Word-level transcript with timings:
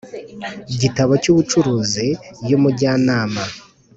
Gitabo 0.81 1.11
cy 1.23 1.29
ubucuruzi 1.31 2.07
y 2.47 2.51
umujyanama 2.57 3.43